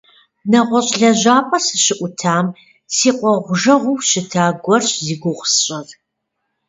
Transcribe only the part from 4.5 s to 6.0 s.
гуэрщ зи гугъу сщӏыр.